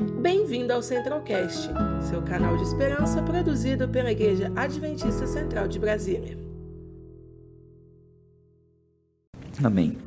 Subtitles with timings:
[0.00, 1.68] Bem-vindo ao Centralcast,
[2.08, 6.38] seu canal de esperança produzido pela Igreja Adventista Central de Brasília.
[9.62, 9.98] Amém.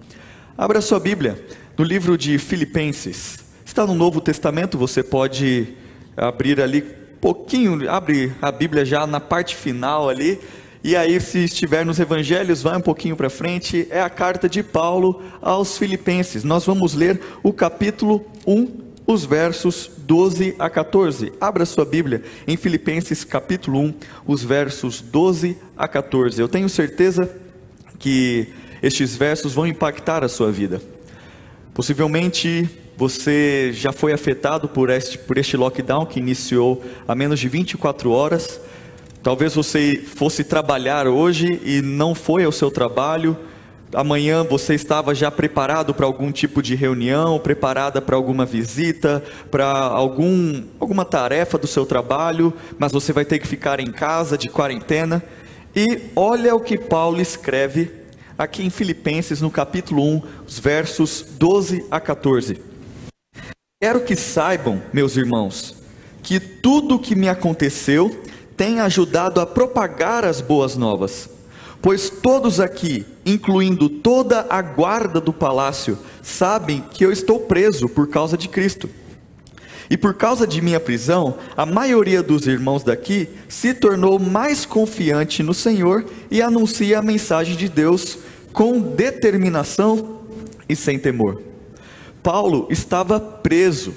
[0.57, 1.45] Abra sua Bíblia
[1.77, 3.45] no livro de Filipenses.
[3.63, 5.75] Está no Novo Testamento, você pode
[6.17, 6.81] abrir ali
[7.21, 10.39] pouquinho, abre a Bíblia já na parte final ali.
[10.83, 14.63] E aí, se estiver nos evangelhos, vai um pouquinho para frente, é a carta de
[14.63, 16.43] Paulo aos Filipenses.
[16.43, 21.33] Nós vamos ler o capítulo 1, os versos 12 a 14.
[21.39, 23.93] Abra sua Bíblia em Filipenses capítulo 1,
[24.25, 26.39] os versos 12 a 14.
[26.41, 27.29] Eu tenho certeza
[27.99, 28.47] que
[28.81, 30.81] estes versos vão impactar a sua vida.
[31.73, 37.49] Possivelmente você já foi afetado por este, por este lockdown que iniciou há menos de
[37.49, 38.59] 24 horas.
[39.21, 43.37] Talvez você fosse trabalhar hoje e não foi ao seu trabalho.
[43.93, 49.67] Amanhã você estava já preparado para algum tipo de reunião, preparada para alguma visita, para
[49.67, 54.49] algum, alguma tarefa do seu trabalho, mas você vai ter que ficar em casa de
[54.49, 55.23] quarentena.
[55.75, 57.91] E olha o que Paulo escreve
[58.37, 62.61] aqui em Filipenses, no capítulo 1, os versos 12 a 14.
[63.81, 65.75] Quero que saibam, meus irmãos,
[66.23, 68.23] que tudo o que me aconteceu
[68.55, 71.29] tem ajudado a propagar as boas novas,
[71.81, 78.07] pois todos aqui, incluindo toda a guarda do palácio, sabem que eu estou preso por
[78.07, 78.89] causa de Cristo.
[79.89, 85.43] E por causa de minha prisão, a maioria dos irmãos daqui se tornou mais confiante
[85.43, 88.17] no Senhor e anuncia a mensagem de Deus
[88.51, 90.21] com determinação
[90.67, 91.41] e sem temor.
[92.21, 93.93] Paulo estava preso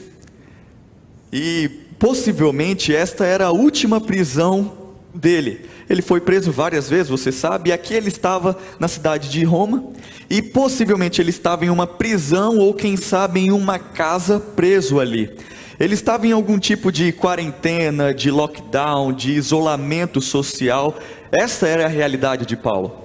[1.32, 4.85] e possivelmente esta era a última prisão
[5.16, 5.66] dele.
[5.88, 9.84] Ele foi preso várias vezes, você sabe, e aqui ele estava na cidade de Roma,
[10.28, 15.30] e possivelmente ele estava em uma prisão ou quem sabe em uma casa preso ali.
[15.78, 20.98] Ele estava em algum tipo de quarentena, de lockdown, de isolamento social.
[21.30, 23.04] Essa era a realidade de Paulo.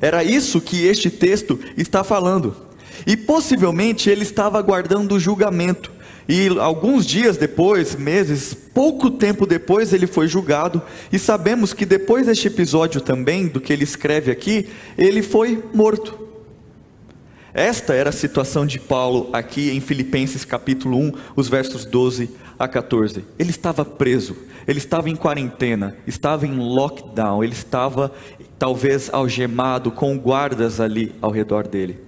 [0.00, 2.54] Era isso que este texto está falando.
[3.06, 5.90] E possivelmente ele estava aguardando o julgamento.
[6.28, 10.82] E alguns dias depois, meses, pouco tempo depois, ele foi julgado.
[11.12, 16.26] E sabemos que depois deste episódio também, do que ele escreve aqui, ele foi morto.
[17.54, 22.68] Esta era a situação de Paulo aqui em Filipenses capítulo 1, os versos 12 a
[22.68, 23.24] 14.
[23.38, 28.12] Ele estava preso, ele estava em quarentena, estava em lockdown, ele estava
[28.58, 31.98] talvez algemado com guardas ali ao redor dele.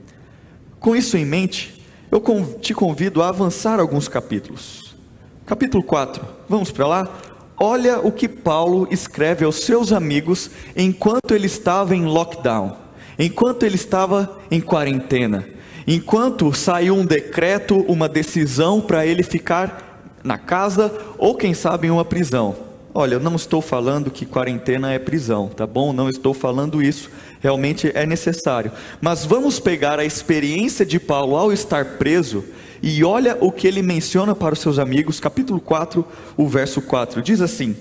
[0.78, 1.77] Com isso em mente,
[2.10, 2.20] eu
[2.60, 4.96] te convido a avançar alguns capítulos.
[5.44, 7.08] Capítulo 4, vamos para lá?
[7.56, 12.76] Olha o que Paulo escreve aos seus amigos enquanto ele estava em lockdown,
[13.18, 15.46] enquanto ele estava em quarentena,
[15.86, 21.90] enquanto saiu um decreto, uma decisão para ele ficar na casa ou quem sabe em
[21.90, 22.67] uma prisão.
[22.94, 25.92] Olha, eu não estou falando que quarentena é prisão, tá bom?
[25.92, 27.10] Não estou falando isso.
[27.40, 28.72] Realmente é necessário.
[29.00, 32.44] Mas vamos pegar a experiência de Paulo ao estar preso
[32.82, 36.04] e olha o que ele menciona para os seus amigos, capítulo 4,
[36.36, 37.20] o verso 4.
[37.22, 37.76] Diz assim: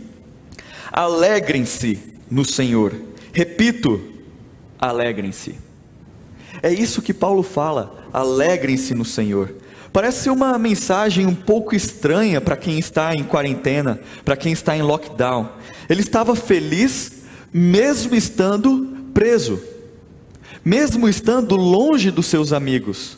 [0.91, 2.93] Alegrem-se no Senhor.
[3.31, 4.01] Repito,
[4.79, 5.55] alegrem-se.
[6.61, 9.53] É isso que Paulo fala, alegrem-se no Senhor.
[9.91, 14.81] Parece uma mensagem um pouco estranha para quem está em quarentena, para quem está em
[14.81, 15.49] lockdown.
[15.89, 19.61] Ele estava feliz, mesmo estando preso,
[20.63, 23.17] mesmo estando longe dos seus amigos.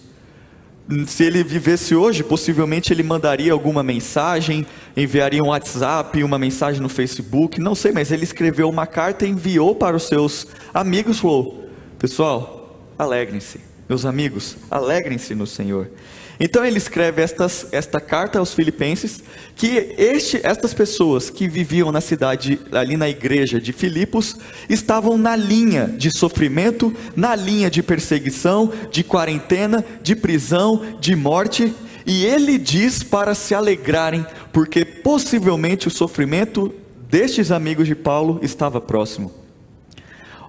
[1.05, 4.65] Se ele vivesse hoje, possivelmente ele mandaria alguma mensagem,
[4.97, 9.29] enviaria um WhatsApp, uma mensagem no Facebook, não sei, mas ele escreveu uma carta e
[9.29, 11.69] enviou para os seus amigos, falou:
[11.99, 15.91] Pessoal, alegrem-se, meus amigos, alegrem-se no Senhor.
[16.39, 19.21] Então ele escreve estas, esta carta aos filipenses,
[19.55, 24.37] que este, estas pessoas que viviam na cidade, ali na igreja de Filipos,
[24.69, 31.73] estavam na linha de sofrimento, na linha de perseguição, de quarentena, de prisão, de morte,
[32.05, 36.73] e ele diz para se alegrarem, porque possivelmente o sofrimento
[37.09, 39.33] destes amigos de Paulo estava próximo.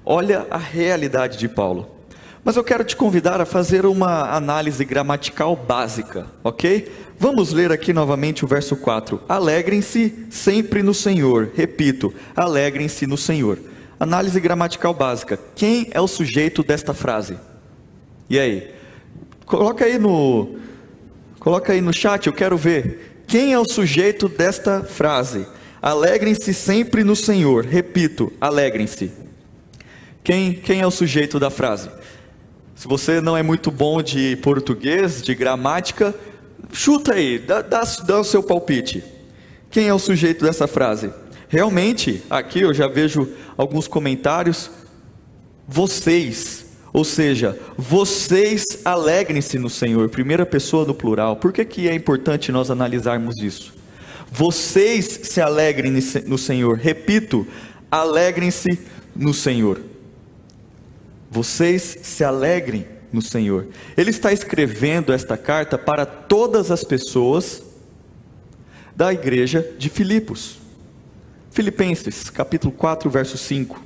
[0.05, 2.00] Olha a realidade de Paulo.
[2.43, 6.91] Mas eu quero te convidar a fazer uma análise gramatical básica, ok?
[7.19, 9.21] Vamos ler aqui novamente o verso 4.
[9.29, 11.51] Alegrem-se sempre no Senhor.
[11.55, 13.59] Repito, alegrem-se no Senhor.
[13.99, 15.39] Análise gramatical básica.
[15.55, 17.37] Quem é o sujeito desta frase?
[18.29, 18.71] E aí?
[19.45, 20.59] Coloca aí no
[21.41, 23.23] Coloca aí no chat, eu quero ver.
[23.27, 25.47] Quem é o sujeito desta frase?
[25.81, 27.65] Alegrem-se sempre no Senhor.
[27.65, 29.11] Repito, alegrem-se.
[30.23, 31.89] Quem, quem é o sujeito da frase?
[32.81, 36.15] Se você não é muito bom de português, de gramática,
[36.73, 39.05] chuta aí, dá, dá, dá o seu palpite.
[39.71, 41.13] Quem é o sujeito dessa frase?
[41.47, 44.71] Realmente, aqui eu já vejo alguns comentários.
[45.69, 51.37] Vocês, ou seja, vocês alegrem-se no Senhor, primeira pessoa no plural.
[51.37, 53.75] Por que, que é importante nós analisarmos isso?
[54.33, 55.93] Vocês se alegrem
[56.25, 57.47] no Senhor, repito,
[57.91, 58.81] alegrem-se
[59.15, 59.90] no Senhor.
[61.31, 63.69] Vocês se alegrem no Senhor.
[63.97, 67.63] Ele está escrevendo esta carta para todas as pessoas
[68.97, 70.59] da igreja de Filipos.
[71.51, 73.81] Filipenses, capítulo 4, verso 5.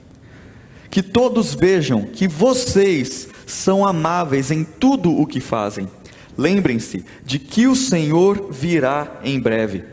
[0.91, 5.89] Que todos vejam que vocês são amáveis em tudo o que fazem.
[6.37, 9.85] Lembrem-se de que o Senhor virá em breve.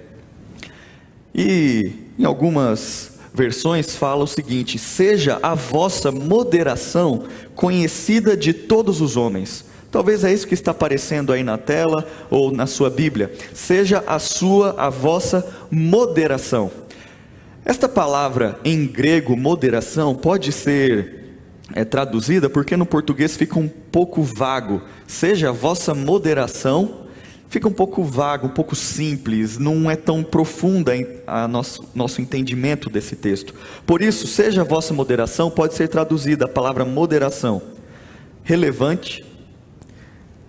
[1.34, 7.24] E em algumas versões fala o seguinte: seja a vossa moderação
[7.56, 9.66] conhecida de todos os homens.
[9.92, 13.34] Talvez é isso que está aparecendo aí na tela ou na sua Bíblia.
[13.54, 16.72] Seja a sua, a vossa moderação.
[17.66, 21.22] Esta palavra em grego, moderação, pode ser
[21.74, 24.82] é, traduzida porque no português fica um pouco vago.
[25.06, 27.08] Seja a vossa moderação,
[27.52, 30.94] fica um pouco vago, um pouco simples, não é tão profunda
[31.28, 33.54] a nosso, nosso entendimento desse texto.
[33.86, 37.62] Por isso, seja a vossa moderação, pode ser traduzida a palavra moderação,
[38.42, 39.26] relevante,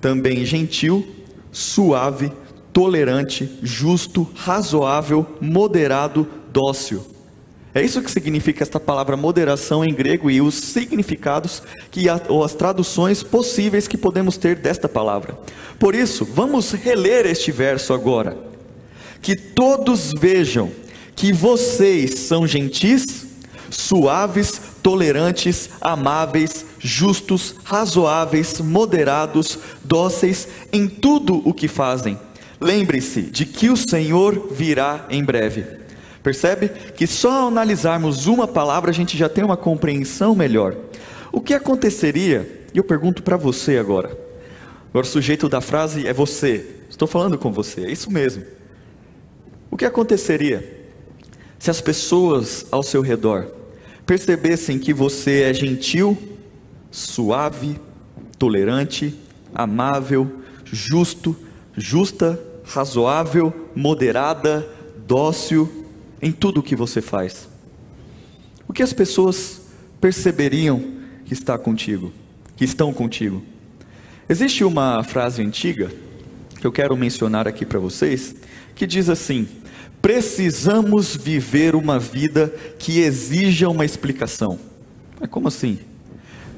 [0.01, 1.05] também gentil,
[1.51, 2.31] suave,
[2.73, 7.05] tolerante, justo, razoável, moderado, dócil.
[7.75, 12.55] É isso que significa esta palavra moderação em grego e os significados que ou as
[12.55, 15.39] traduções possíveis que podemos ter desta palavra.
[15.79, 18.37] Por isso, vamos reler este verso agora.
[19.23, 20.71] Que todos vejam
[21.17, 23.27] que vocês são gentis,
[23.71, 32.19] suaves, tolerantes, amáveis, justos, razoáveis, moderados, dóceis em tudo o que fazem.
[32.61, 35.82] Lembre-se de que o Senhor virá em breve.
[36.23, 36.69] Percebe?
[36.69, 40.77] Que só ao analisarmos uma palavra a gente já tem uma compreensão melhor.
[41.33, 44.17] O que aconteceria, e eu pergunto para você agora.
[44.91, 46.67] Agora o sujeito da frase é você.
[46.89, 48.45] Estou falando com você, é isso mesmo.
[49.71, 50.81] O que aconteceria
[51.59, 53.47] se as pessoas ao seu redor
[54.05, 56.19] percebessem que você é gentil,
[56.91, 57.81] suave,
[58.39, 59.19] tolerante,
[59.55, 61.35] amável, justo,
[61.75, 64.69] justa, razoável, moderada,
[65.07, 65.82] dócil,
[66.23, 67.49] em tudo o que você faz?
[68.69, 69.63] O que as pessoas
[70.01, 70.83] perceberiam
[71.27, 72.13] que está contigo,
[72.57, 73.43] que estão contigo?
[74.29, 75.91] Existe uma frase antiga
[76.61, 78.37] que eu quero mencionar aqui para vocês,
[78.77, 79.49] que diz assim:
[80.01, 82.49] precisamos viver uma vida
[82.79, 84.59] que exija uma explicação.
[85.21, 85.81] É como assim?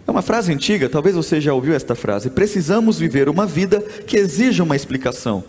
[0.07, 2.29] É uma frase antiga, talvez você já ouviu esta frase.
[2.29, 5.43] Precisamos viver uma vida que exija uma explicação.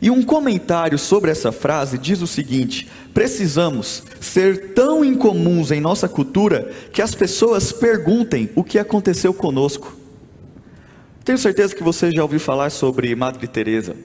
[0.00, 6.08] E um comentário sobre essa frase diz o seguinte: precisamos ser tão incomuns em nossa
[6.08, 9.96] cultura que as pessoas perguntem o que aconteceu conosco.
[11.24, 13.96] Tenho certeza que você já ouviu falar sobre Madre Teresa.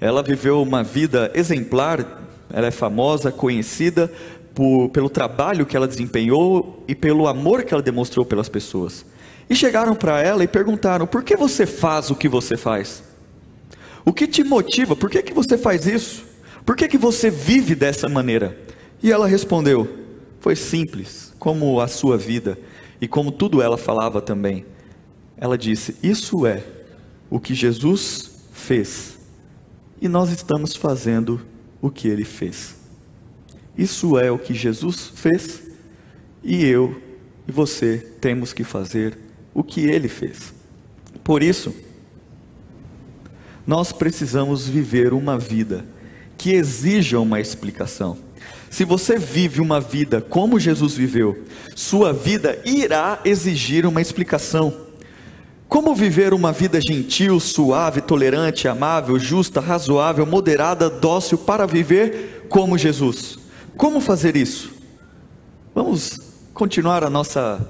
[0.00, 4.10] Ela viveu uma vida exemplar, ela é famosa, conhecida
[4.54, 9.04] por, pelo trabalho que ela desempenhou e pelo amor que ela demonstrou pelas pessoas.
[9.48, 13.09] E chegaram para ela e perguntaram: por que você faz o que você faz?
[14.04, 14.96] O que te motiva?
[14.96, 16.24] Por que, que você faz isso?
[16.64, 18.58] Por que, que você vive dessa maneira?
[19.02, 19.88] E ela respondeu:
[20.40, 22.58] Foi simples, como a sua vida
[23.00, 24.64] e como tudo ela falava também.
[25.36, 26.62] Ela disse: Isso é
[27.28, 29.18] o que Jesus fez
[30.00, 31.40] e nós estamos fazendo
[31.80, 32.76] o que ele fez.
[33.76, 35.62] Isso é o que Jesus fez
[36.42, 37.00] e eu
[37.46, 39.16] e você temos que fazer
[39.54, 40.54] o que ele fez.
[41.22, 41.74] Por isso,
[43.70, 45.86] nós precisamos viver uma vida
[46.36, 48.18] que exija uma explicação.
[48.68, 51.44] Se você vive uma vida como Jesus viveu,
[51.76, 54.74] sua vida irá exigir uma explicação.
[55.68, 62.76] Como viver uma vida gentil, suave, tolerante, amável, justa, razoável, moderada, dócil para viver como
[62.76, 63.38] Jesus?
[63.76, 64.72] Como fazer isso?
[65.72, 66.18] Vamos
[66.52, 67.64] continuar a nossa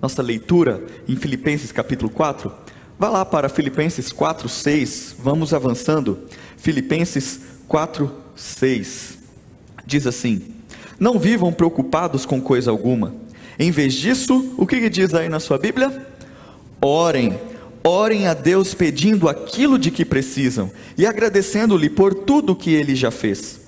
[0.00, 2.71] nossa leitura em Filipenses capítulo 4.
[2.98, 5.16] Vá lá para Filipenses 4, 6.
[5.18, 6.20] Vamos avançando.
[6.56, 9.18] Filipenses 4, 6.
[9.84, 10.42] Diz assim:
[10.98, 13.14] Não vivam preocupados com coisa alguma.
[13.58, 16.06] Em vez disso, o que diz aí na sua Bíblia?
[16.80, 17.38] Orem.
[17.84, 23.10] Orem a Deus pedindo aquilo de que precisam e agradecendo-lhe por tudo que ele já
[23.10, 23.61] fez.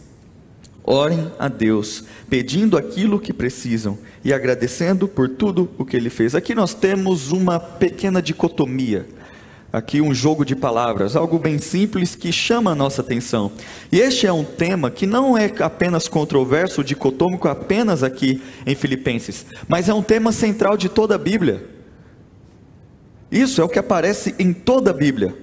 [0.85, 6.35] Orem a Deus, pedindo aquilo que precisam e agradecendo por tudo o que ele fez.
[6.35, 9.07] Aqui nós temos uma pequena dicotomia
[9.75, 13.51] aqui um jogo de palavras, algo bem simples que chama a nossa atenção.
[13.91, 19.45] E este é um tema que não é apenas controverso, dicotômico apenas aqui em Filipenses,
[19.67, 21.67] mas é um tema central de toda a Bíblia.
[23.33, 25.37] Isso é o que aparece em toda a Bíblia.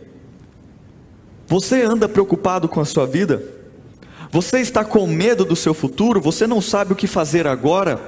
[1.46, 3.44] Você anda preocupado com a sua vida?
[4.32, 6.22] Você está com medo do seu futuro?
[6.22, 8.00] Você não sabe o que fazer agora?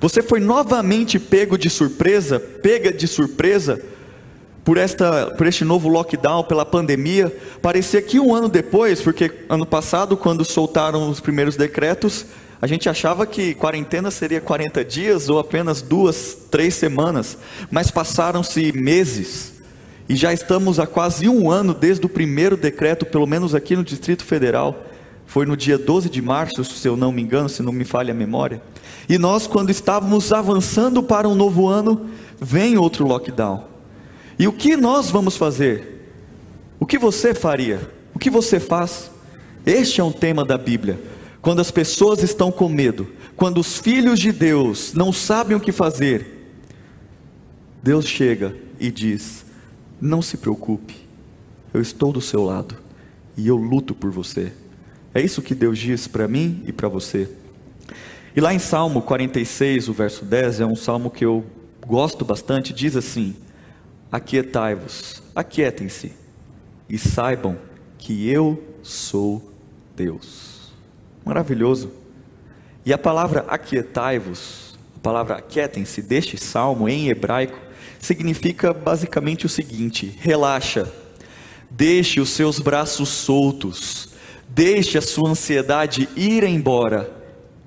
[0.00, 3.80] Você foi novamente pego de surpresa, pega de surpresa
[4.64, 7.32] por, esta, por este novo lockdown, pela pandemia.
[7.62, 12.26] Parecia que um ano depois, porque ano passado, quando soltaram os primeiros decretos,
[12.60, 17.38] a gente achava que quarentena seria 40 dias ou apenas duas, três semanas,
[17.70, 19.52] mas passaram-se meses.
[20.08, 23.84] E já estamos há quase um ano desde o primeiro decreto, pelo menos aqui no
[23.84, 24.88] Distrito Federal.
[25.28, 28.12] Foi no dia 12 de março, se eu não me engano, se não me falha
[28.12, 28.62] a memória.
[29.06, 32.08] E nós, quando estávamos avançando para um novo ano,
[32.40, 33.62] vem outro lockdown.
[34.38, 36.10] E o que nós vamos fazer?
[36.80, 37.90] O que você faria?
[38.14, 39.10] O que você faz?
[39.66, 40.98] Este é um tema da Bíblia.
[41.42, 43.06] Quando as pessoas estão com medo,
[43.36, 46.56] quando os filhos de Deus não sabem o que fazer,
[47.82, 49.44] Deus chega e diz:
[50.00, 50.96] Não se preocupe,
[51.74, 52.76] eu estou do seu lado
[53.36, 54.52] e eu luto por você.
[55.14, 57.28] É isso que Deus diz para mim e para você.
[58.36, 61.44] E lá em Salmo 46, o verso 10, é um salmo que eu
[61.86, 63.34] gosto bastante, diz assim:
[64.12, 66.12] Aquietai-vos, aquietem-se
[66.88, 67.58] e saibam
[67.98, 69.52] que eu sou
[69.96, 70.72] Deus.
[71.24, 71.90] Maravilhoso.
[72.86, 77.58] E a palavra aquietai-vos, a palavra aquietem-se deste salmo em hebraico,
[77.98, 80.90] significa basicamente o seguinte: relaxa,
[81.70, 84.10] deixe os seus braços soltos,
[84.48, 87.10] deixe a sua ansiedade ir embora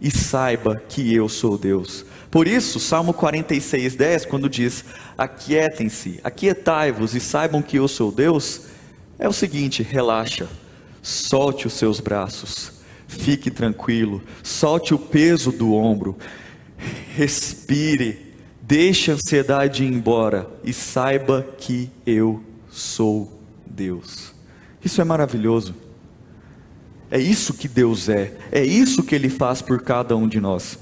[0.02, 2.06] e saiba que eu sou Deus.
[2.32, 4.86] Por isso, Salmo 46, 10, quando diz:
[5.18, 8.68] Aquietem-se, aquietai-vos e saibam que eu sou Deus,
[9.20, 10.48] é o seguinte: relaxa,
[11.02, 16.18] solte os seus braços, fique tranquilo, solte o peso do ombro,
[17.16, 24.34] respire, deixe a ansiedade ir embora e saiba que eu sou Deus.
[24.84, 25.76] Isso é maravilhoso.
[27.12, 30.80] É isso que Deus é, é isso que Ele faz por cada um de nós.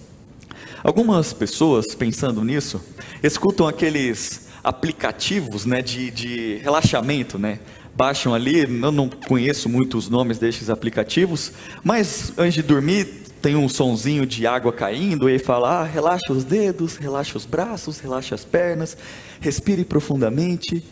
[0.83, 2.79] Algumas pessoas, pensando nisso,
[3.23, 7.59] escutam aqueles aplicativos né, de, de relaxamento, né?
[7.95, 11.51] Baixam ali, eu não conheço muitos nomes destes aplicativos,
[11.83, 13.05] mas antes de dormir
[13.41, 17.99] tem um sonzinho de água caindo e fala: ah, relaxa os dedos, relaxa os braços,
[17.99, 18.95] relaxa as pernas,
[19.41, 20.83] respire profundamente.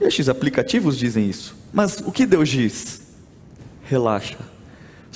[0.00, 1.54] Estes aplicativos dizem isso.
[1.72, 3.02] Mas o que Deus diz?
[3.84, 4.38] Relaxa,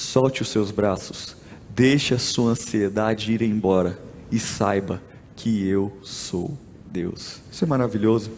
[0.01, 1.37] solte os seus braços,
[1.69, 3.99] deixe a sua ansiedade ir embora
[4.31, 5.03] e saiba
[5.37, 6.57] que eu sou
[6.91, 7.41] Deus.
[7.51, 8.31] Isso é maravilhoso.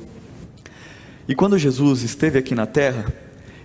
[1.28, 3.12] E quando Jesus esteve aqui na terra,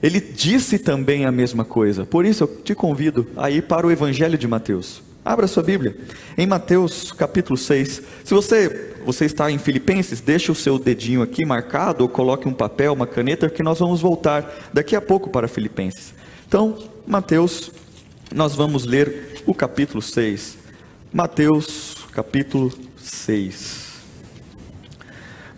[0.02, 2.06] ele disse também a mesma coisa.
[2.06, 5.02] Por isso eu te convido a ir para o Evangelho de Mateus.
[5.26, 5.98] Abra sua Bíblia.
[6.38, 8.02] Em Mateus capítulo 6.
[8.24, 12.54] Se você você está em Filipenses, deixe o seu dedinho aqui marcado ou coloque um
[12.54, 16.14] papel, uma caneta, que nós vamos voltar daqui a pouco para Filipenses.
[16.46, 16.78] Então,
[17.08, 17.72] Mateus,
[18.34, 20.58] nós vamos ler o capítulo 6.
[21.14, 23.88] Mateus capítulo 6.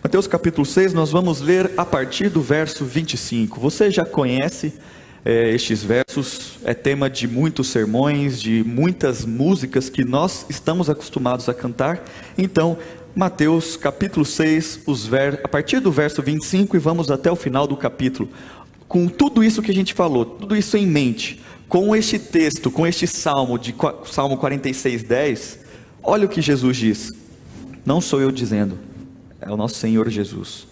[0.02, 3.60] Mateus capítulo 6, nós vamos ler a partir do verso 25.
[3.60, 4.72] Você já conhece
[5.24, 11.48] é, estes versos, é tema de muitos sermões, de muitas músicas que nós estamos acostumados
[11.48, 12.02] a cantar.
[12.38, 12.78] Então,
[13.14, 15.40] Mateus capítulo 6, os ver...
[15.42, 18.28] a partir do verso 25 e vamos até o final do capítulo.
[18.88, 22.86] Com tudo isso que a gente falou, tudo isso em mente, com este texto, com
[22.86, 23.74] este salmo de
[24.04, 25.60] Salmo 46, 10,
[26.02, 27.12] Olha o que Jesus diz.
[27.84, 28.78] Não sou eu dizendo,
[29.40, 30.66] é o nosso Senhor Jesus.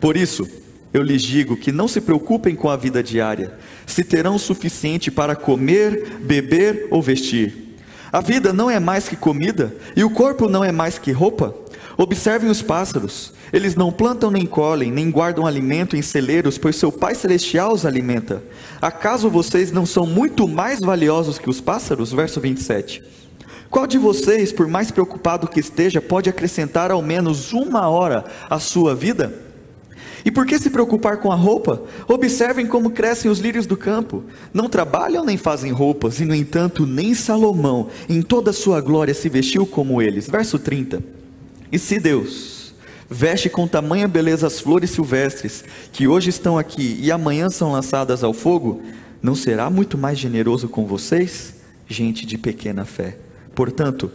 [0.00, 0.48] Por isso,
[0.92, 3.54] eu lhes digo que não se preocupem com a vida diária,
[3.86, 7.76] se terão o suficiente para comer, beber ou vestir.
[8.12, 11.54] A vida não é mais que comida, e o corpo não é mais que roupa.
[11.96, 16.92] Observem os pássaros, eles não plantam nem colhem, nem guardam alimento em celeiros, pois seu
[16.92, 18.42] Pai Celestial os alimenta.
[18.82, 22.12] Acaso vocês não são muito mais valiosos que os pássaros?
[22.12, 23.02] Verso 27.
[23.70, 28.58] Qual de vocês, por mais preocupado que esteja, pode acrescentar ao menos uma hora à
[28.58, 29.32] sua vida?
[30.22, 31.82] E por que se preocupar com a roupa?
[32.08, 34.24] Observem como crescem os lírios do campo.
[34.52, 39.14] Não trabalham nem fazem roupas, e no entanto, nem Salomão, em toda a sua glória,
[39.14, 40.28] se vestiu como eles.
[40.28, 41.15] Verso 30.
[41.70, 42.74] E se Deus
[43.08, 48.24] veste com tamanha beleza as flores silvestres, que hoje estão aqui e amanhã são lançadas
[48.24, 48.82] ao fogo,
[49.22, 51.54] não será muito mais generoso com vocês,
[51.88, 53.16] gente de pequena fé?
[53.54, 54.10] Portanto,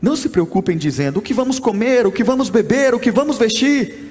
[0.00, 3.36] não se preocupem dizendo o que vamos comer, o que vamos beber, o que vamos
[3.36, 4.06] vestir.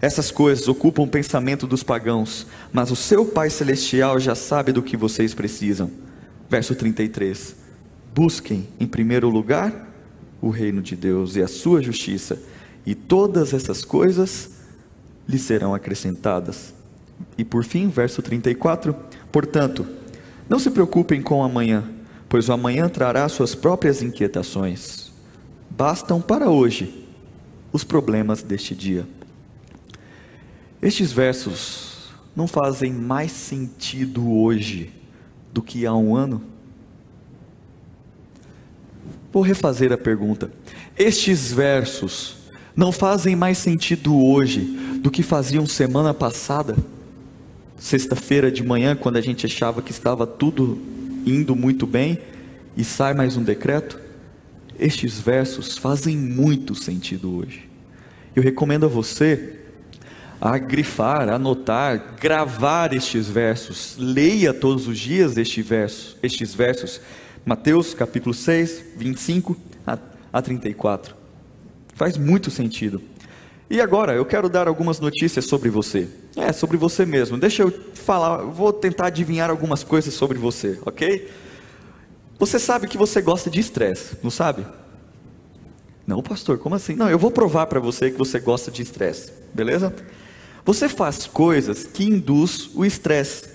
[0.00, 4.82] Essas coisas ocupam o pensamento dos pagãos, mas o seu Pai Celestial já sabe do
[4.82, 5.90] que vocês precisam.
[6.48, 7.56] Verso 33.
[8.14, 9.91] Busquem em primeiro lugar
[10.42, 12.42] o reino de Deus e a sua justiça,
[12.84, 14.50] e todas essas coisas
[15.26, 16.74] lhe serão acrescentadas.
[17.38, 18.94] E por fim, verso 34:
[19.30, 19.86] Portanto,
[20.48, 21.88] não se preocupem com amanhã,
[22.28, 25.12] pois o amanhã trará suas próprias inquietações.
[25.70, 27.06] Bastam para hoje
[27.72, 29.06] os problemas deste dia.
[30.82, 34.92] Estes versos não fazem mais sentido hoje
[35.52, 36.42] do que há um ano?
[39.32, 40.50] Vou refazer a pergunta.
[40.98, 42.36] Estes versos
[42.76, 44.60] não fazem mais sentido hoje
[45.00, 46.76] do que faziam semana passada?
[47.78, 50.78] Sexta-feira de manhã, quando a gente achava que estava tudo
[51.26, 52.18] indo muito bem
[52.76, 53.98] e sai mais um decreto?
[54.78, 57.68] Estes versos fazem muito sentido hoje.
[58.36, 59.60] Eu recomendo a você
[60.40, 63.96] a grifar, anotar, gravar estes versos.
[63.98, 67.00] Leia todos os dias este verso, estes versos.
[67.44, 69.56] Mateus capítulo 6, 25
[70.32, 71.14] a 34.
[71.94, 73.02] Faz muito sentido.
[73.68, 76.08] E agora, eu quero dar algumas notícias sobre você.
[76.36, 77.36] É, sobre você mesmo.
[77.36, 81.28] Deixa eu falar, vou tentar adivinhar algumas coisas sobre você, ok?
[82.38, 84.66] Você sabe que você gosta de estresse, não sabe?
[86.06, 86.94] Não, pastor, como assim?
[86.94, 89.94] Não, eu vou provar para você que você gosta de estresse, beleza?
[90.64, 93.48] Você faz coisas que induz o estresse.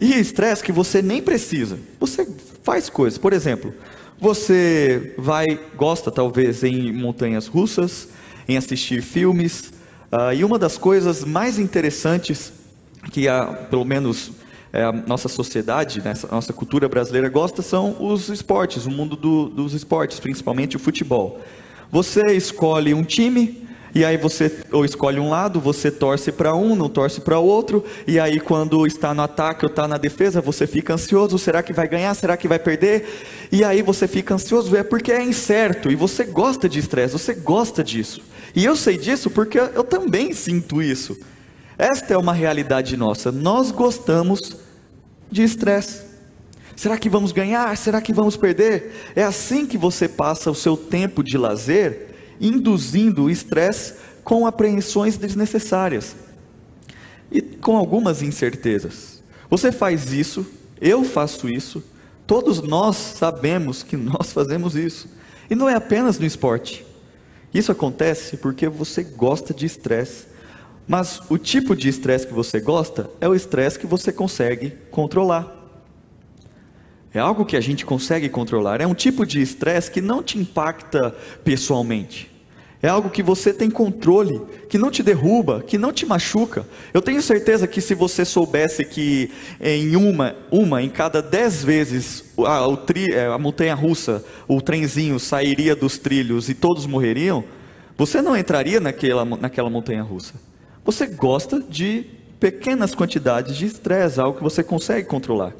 [0.00, 1.78] E estresse que você nem precisa.
[1.98, 2.26] Você
[2.68, 3.18] faz coisas.
[3.18, 3.72] Por exemplo,
[4.20, 8.08] você vai, gosta talvez em montanhas russas,
[8.46, 9.72] em assistir filmes.
[10.12, 12.52] Uh, e uma das coisas mais interessantes
[13.10, 14.32] que a, pelo menos
[14.70, 19.16] é, a nossa sociedade, né, a nossa cultura brasileira gosta são os esportes, o mundo
[19.16, 21.40] do, dos esportes, principalmente o futebol.
[21.90, 26.76] Você escolhe um time, e aí você ou escolhe um lado, você torce para um,
[26.76, 30.66] não torce para outro, e aí quando está no ataque ou está na defesa, você
[30.66, 33.06] fica ansioso, será que vai ganhar, será que vai perder?
[33.50, 37.34] E aí você fica ansioso, é porque é incerto, e você gosta de estresse, você
[37.34, 38.20] gosta disso.
[38.54, 41.18] E eu sei disso porque eu também sinto isso.
[41.76, 44.56] Esta é uma realidade nossa, nós gostamos
[45.30, 46.08] de estresse.
[46.74, 47.76] Será que vamos ganhar?
[47.76, 48.92] Será que vamos perder?
[49.16, 52.07] É assim que você passa o seu tempo de lazer
[52.40, 56.14] induzindo o estresse com apreensões desnecessárias
[57.30, 59.22] e com algumas incertezas.
[59.50, 60.46] Você faz isso,
[60.80, 61.82] eu faço isso,
[62.26, 65.08] todos nós sabemos que nós fazemos isso.
[65.50, 66.84] E não é apenas no esporte.
[67.52, 70.26] Isso acontece porque você gosta de estresse.
[70.86, 75.57] Mas o tipo de estresse que você gosta é o estresse que você consegue controlar.
[77.12, 78.80] É algo que a gente consegue controlar.
[78.80, 82.30] É um tipo de estresse que não te impacta pessoalmente.
[82.80, 86.64] É algo que você tem controle, que não te derruba, que não te machuca.
[86.94, 92.24] Eu tenho certeza que se você soubesse que em uma, uma em cada dez vezes
[92.38, 92.64] a,
[93.10, 97.42] é, a montanha russa, o trenzinho sairia dos trilhos e todos morreriam,
[97.96, 100.34] você não entraria naquela, naquela montanha russa.
[100.84, 102.06] Você gosta de
[102.38, 105.52] pequenas quantidades de estresse, algo que você consegue controlar.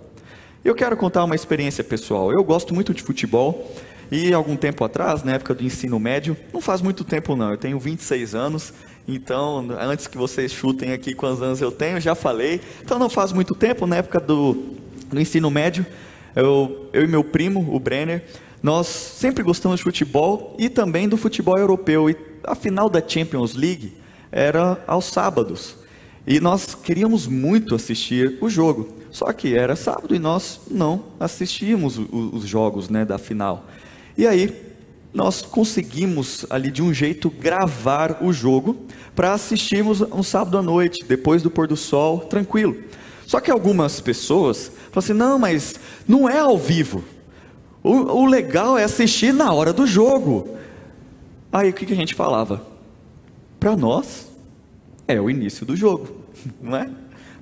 [0.65, 2.33] Eu quero contar uma experiência pessoal.
[2.33, 3.73] Eu gosto muito de futebol.
[4.11, 7.59] E algum tempo atrás, na época do ensino médio, não faz muito tempo não, eu
[7.59, 8.73] tenho 26 anos,
[9.07, 12.59] então antes que vocês chutem aqui quantos anos eu tenho, já falei.
[12.83, 14.77] Então não faz muito tempo, na época do,
[15.09, 15.85] do ensino médio,
[16.35, 18.25] eu, eu e meu primo, o Brenner,
[18.63, 22.09] nós sempre gostamos de futebol e também do futebol europeu.
[22.09, 23.93] E a final da Champions League
[24.33, 25.77] era aos sábados.
[26.27, 28.98] E nós queríamos muito assistir o jogo.
[29.11, 33.65] Só que era sábado e nós não assistíamos os jogos né, da final.
[34.17, 34.69] E aí,
[35.13, 38.77] nós conseguimos ali de um jeito gravar o jogo
[39.15, 42.77] para assistirmos um sábado à noite, depois do pôr do sol, tranquilo.
[43.27, 47.05] Só que algumas pessoas falam assim: não, mas não é ao vivo.
[47.83, 50.57] O, o legal é assistir na hora do jogo.
[51.53, 52.63] Aí o que, que a gente falava?
[53.59, 54.29] Para nós,
[55.07, 56.09] é o início do jogo,
[56.61, 56.91] não é?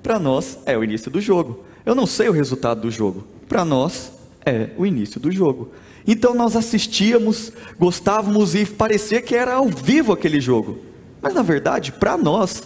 [0.07, 1.65] Para nós, é o início do jogo.
[1.85, 3.27] Eu não sei o resultado do jogo.
[3.45, 4.13] Para nós,
[4.45, 5.71] é o início do jogo.
[6.07, 10.79] Então nós assistíamos, gostávamos e parecia que era ao vivo aquele jogo.
[11.21, 12.63] Mas na verdade, para nós,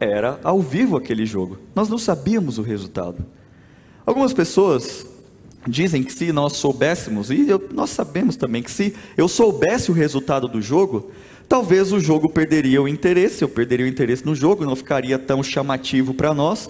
[0.00, 1.58] era ao vivo aquele jogo.
[1.76, 3.24] Nós não sabíamos o resultado.
[4.04, 5.06] Algumas pessoas
[5.68, 9.94] dizem que se nós soubéssemos, e eu, nós sabemos também que se eu soubesse o
[9.94, 11.12] resultado do jogo,
[11.54, 15.40] talvez o jogo perderia o interesse, eu perderia o interesse no jogo, não ficaria tão
[15.40, 16.68] chamativo para nós,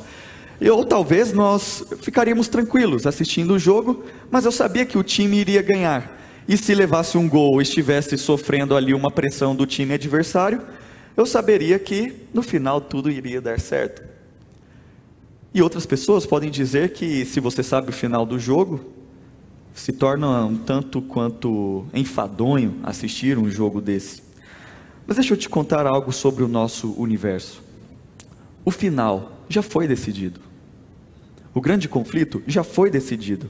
[0.60, 5.62] ou talvez nós ficaríamos tranquilos assistindo o jogo, mas eu sabia que o time iria
[5.62, 6.20] ganhar.
[6.46, 10.60] E se levasse um gol, estivesse sofrendo ali uma pressão do time adversário,
[11.16, 14.02] eu saberia que no final tudo iria dar certo.
[15.54, 18.84] E outras pessoas podem dizer que se você sabe o final do jogo,
[19.72, 24.33] se torna um tanto quanto enfadonho assistir um jogo desse.
[25.06, 27.62] Mas deixa eu te contar algo sobre o nosso universo.
[28.64, 30.40] O final já foi decidido.
[31.52, 33.48] O grande conflito já foi decidido.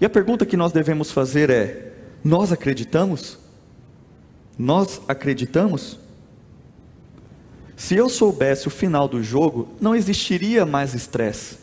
[0.00, 1.92] E a pergunta que nós devemos fazer é:
[2.22, 3.38] nós acreditamos?
[4.58, 5.98] Nós acreditamos?
[7.76, 11.58] Se eu soubesse o final do jogo, não existiria mais estresse.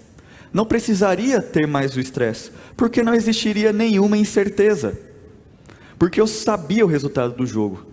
[0.54, 4.98] Não precisaria ter mais o estresse, porque não existiria nenhuma incerteza.
[6.00, 7.86] Porque eu sabia o resultado do jogo.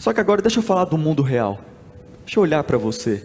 [0.00, 1.62] Só que agora deixa eu falar do mundo real.
[2.24, 3.22] Deixa eu olhar para você.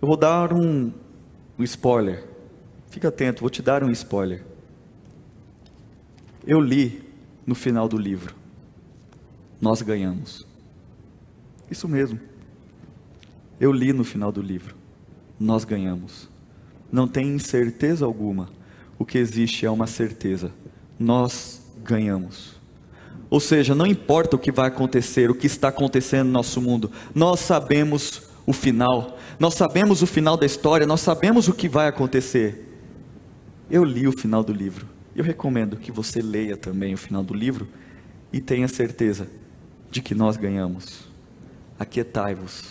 [0.00, 0.92] Eu vou dar um,
[1.58, 2.24] um spoiler.
[2.88, 4.44] Fica atento, vou te dar um spoiler.
[6.46, 7.02] Eu li
[7.44, 8.36] no final do livro.
[9.60, 10.46] Nós ganhamos.
[11.68, 12.20] Isso mesmo.
[13.58, 14.76] Eu li no final do livro.
[15.40, 16.28] Nós ganhamos.
[16.92, 18.48] Não tem incerteza alguma.
[18.96, 20.52] O que existe é uma certeza.
[20.96, 22.57] Nós ganhamos.
[23.30, 26.90] Ou seja, não importa o que vai acontecer, o que está acontecendo no nosso mundo,
[27.14, 31.88] nós sabemos o final, nós sabemos o final da história, nós sabemos o que vai
[31.88, 32.66] acontecer.
[33.70, 34.88] Eu li o final do livro.
[35.14, 37.68] Eu recomendo que você leia também o final do livro
[38.32, 39.28] e tenha certeza
[39.90, 41.08] de que nós ganhamos
[41.78, 42.62] aquietai-vos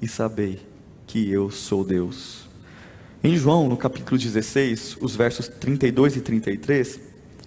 [0.00, 0.60] e sabei
[1.06, 2.46] que eu sou Deus.
[3.22, 7.00] Em João, no capítulo 16, os versos 32 e 33,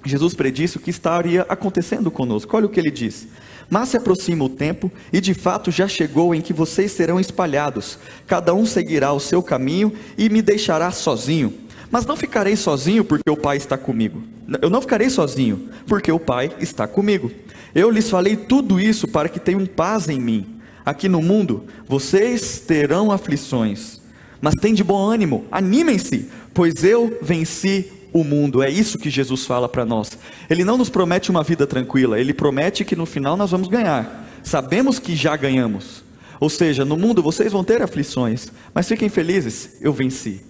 [0.05, 2.55] Jesus predisse o que estaria acontecendo conosco.
[2.55, 3.27] Olha o que ele diz:
[3.69, 7.99] Mas se aproxima o tempo, e de fato já chegou em que vocês serão espalhados,
[8.25, 11.53] cada um seguirá o seu caminho e me deixará sozinho.
[11.91, 14.23] Mas não ficarei sozinho porque o Pai está comigo.
[14.61, 17.31] Eu não ficarei sozinho porque o Pai está comigo.
[17.73, 20.59] Eu lhes falei tudo isso para que tenham paz em mim.
[20.85, 23.99] Aqui no mundo vocês terão aflições,
[24.41, 28.61] mas tem de bom ânimo, animem-se, pois eu venci o mundo.
[28.61, 30.17] É isso que Jesus fala para nós.
[30.49, 34.27] Ele não nos promete uma vida tranquila, ele promete que no final nós vamos ganhar.
[34.43, 36.03] Sabemos que já ganhamos.
[36.39, 40.41] Ou seja, no mundo vocês vão ter aflições, mas fiquem felizes, eu venci.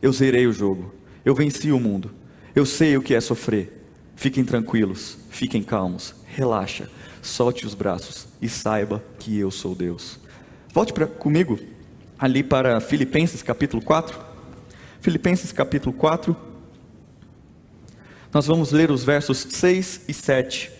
[0.00, 0.94] Eu zerei o jogo.
[1.24, 2.10] Eu venci o mundo.
[2.54, 3.84] Eu sei o que é sofrer.
[4.16, 6.88] Fiquem tranquilos, fiquem calmos, relaxa
[7.22, 10.18] solte os braços e saiba que eu sou Deus.
[10.72, 11.58] Volte pra, comigo
[12.18, 14.18] ali para Filipenses capítulo 4.
[15.00, 16.36] Filipenses capítulo 4.
[18.32, 20.70] Nós vamos ler os versos 6 e 7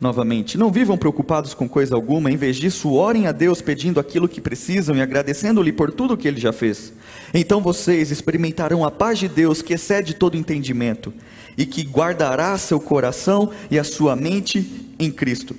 [0.00, 0.56] novamente.
[0.56, 4.40] Não vivam preocupados com coisa alguma, em vez disso, orem a Deus pedindo aquilo que
[4.40, 6.92] precisam e agradecendo-lhe por tudo que ele já fez.
[7.34, 11.12] Então vocês experimentarão a paz de Deus que excede todo entendimento
[11.56, 15.56] e que guardará seu coração e a sua mente em Cristo.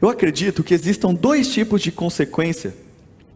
[0.00, 2.74] Eu acredito que existam dois tipos de consequência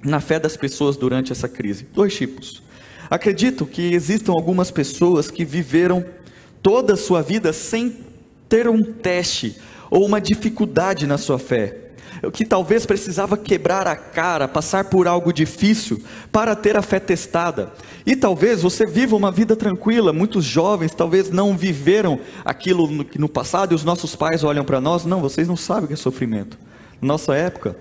[0.02, 1.86] na fé das pessoas durante essa crise.
[1.94, 2.62] Dois tipos.
[3.08, 6.04] Acredito que existam algumas pessoas que viveram
[6.64, 7.94] toda a sua vida sem
[8.48, 11.82] ter um teste ou uma dificuldade na sua fé
[12.32, 17.72] que talvez precisava quebrar a cara, passar por algo difícil para ter a fé testada.
[18.06, 20.10] E talvez você viva uma vida tranquila.
[20.10, 24.80] Muitos jovens talvez não viveram aquilo no, no passado e os nossos pais olham para
[24.80, 26.58] nós, não, vocês não sabem o que é sofrimento.
[27.00, 27.76] Nossa época,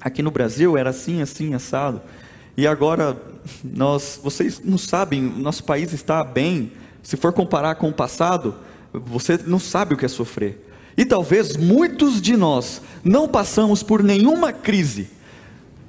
[0.00, 2.00] aqui no Brasil era assim, assim, assado.
[2.56, 3.16] E agora
[3.62, 6.72] nós, vocês não sabem, nosso país está bem.
[7.02, 8.54] Se for comparar com o passado,
[8.92, 10.68] você não sabe o que é sofrer.
[10.96, 15.08] E talvez muitos de nós não passamos por nenhuma crise.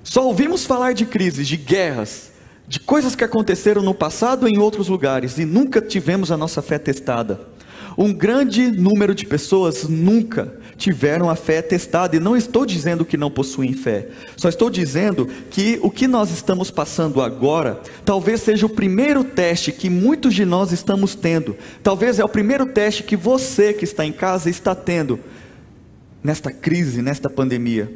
[0.03, 2.31] Só ouvimos falar de crises, de guerras,
[2.67, 6.79] de coisas que aconteceram no passado em outros lugares e nunca tivemos a nossa fé
[6.79, 7.41] testada.
[7.97, 13.15] Um grande número de pessoas nunca tiveram a fé testada, e não estou dizendo que
[13.15, 18.65] não possuem fé, só estou dizendo que o que nós estamos passando agora, talvez seja
[18.65, 23.15] o primeiro teste que muitos de nós estamos tendo, talvez é o primeiro teste que
[23.15, 25.21] você que está em casa está tendo,
[26.21, 27.89] nesta crise, nesta pandemia.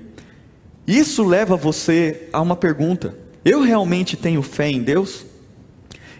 [0.87, 5.25] Isso leva você a uma pergunta: eu realmente tenho fé em Deus?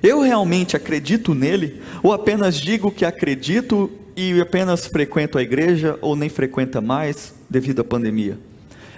[0.04, 1.82] Eu realmente acredito nele?
[2.04, 7.82] Ou apenas digo que acredito e apenas frequento a igreja ou nem frequenta mais devido
[7.82, 8.40] à pandemia?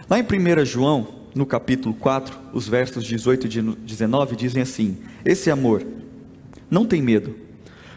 [0.10, 5.52] Lá em 1 João, no capítulo 4, os versos 18 e 19 dizem assim: Esse
[5.52, 5.86] amor
[6.72, 7.36] não tem medo,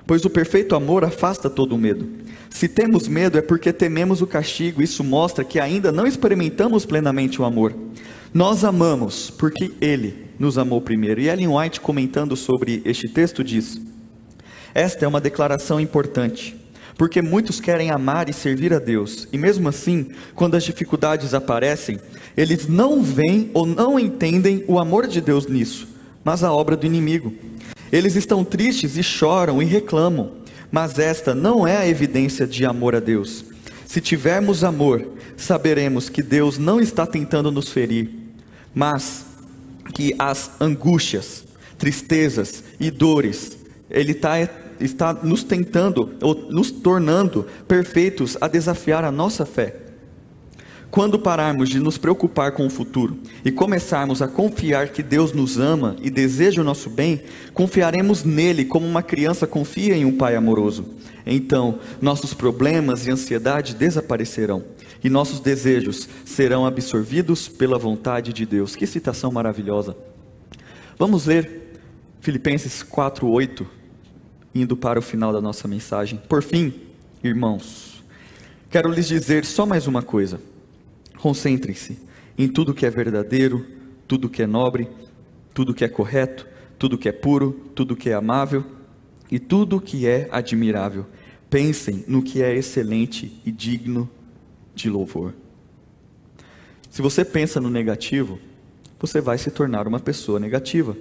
[0.05, 2.09] pois o perfeito amor afasta todo o medo.
[2.51, 7.41] Se temos medo é porque tememos o castigo, isso mostra que ainda não experimentamos plenamente
[7.41, 7.75] o amor.
[8.35, 11.21] Nós amamos porque Ele nos amou primeiro.
[11.21, 13.81] E Ellen White, comentando sobre este texto, diz:
[14.75, 16.57] Esta é uma declaração importante,
[16.96, 21.98] porque muitos querem amar e servir a Deus, e mesmo assim, quando as dificuldades aparecem,
[22.37, 25.87] Eles não veem ou não entendem o amor de Deus nisso,
[26.24, 27.35] mas a obra do inimigo.
[27.92, 30.33] Eles estão tristes e choram e reclamam,
[30.70, 33.44] mas esta não é a evidência de amor a Deus.
[33.87, 38.09] Se tivermos amor, saberemos que Deus não está tentando nos ferir,
[38.74, 39.26] mas
[39.92, 41.44] que as angústias,
[41.76, 43.59] tristezas e dores,
[43.90, 44.38] Ele está
[44.83, 49.77] está nos tentando ou nos tornando perfeitos a desafiar a nossa fé.
[50.90, 55.59] Quando pararmos de nos preocupar com o futuro e começarmos a confiar que Deus nos
[55.59, 57.23] ama e deseja o nosso bem,
[57.55, 60.85] confiaremos nele como uma criança confia em um pai amoroso.
[61.25, 64.64] Então, nossos problemas e ansiedade desaparecerão
[65.03, 68.77] e nossos desejos serão absorvidos pela vontade de Deus.
[68.77, 69.97] Que citação maravilhosa.
[70.99, 71.81] Vamos ler
[72.21, 73.66] Filipenses 4:8
[74.55, 76.21] indo para o final da nossa mensagem.
[76.29, 76.75] Por fim,
[77.23, 78.03] irmãos,
[78.71, 80.41] quero lhes dizer só mais uma coisa.
[81.19, 81.99] Concentrem-se
[82.37, 83.67] em tudo que é verdadeiro,
[84.07, 84.88] tudo que é nobre,
[85.55, 86.47] tudo que é correto,
[86.79, 88.65] tudo que é puro, tudo que é amável
[89.31, 91.07] e tudo que é admirável.
[91.49, 94.09] Pensem no que é excelente e digno
[94.75, 95.35] de louvor.
[96.91, 98.38] Se você pensa no negativo,
[98.99, 100.97] você vai se tornar uma pessoa negativa.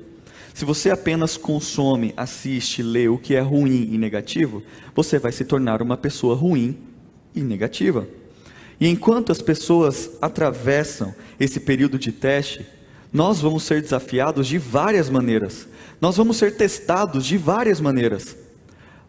[0.54, 4.62] Se você apenas consome, assiste, lê o que é ruim e negativo,
[4.94, 6.78] você vai se tornar uma pessoa ruim
[7.34, 8.08] e negativa.
[8.80, 12.66] E enquanto as pessoas atravessam esse período de teste,
[13.14, 15.68] nós vamos ser desafiados de várias maneiras.
[16.00, 18.36] Nós vamos ser testados de várias maneiras.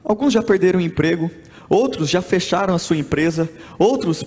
[0.05, 1.31] Alguns já perderam o emprego,
[1.69, 4.25] outros já fecharam a sua empresa, outros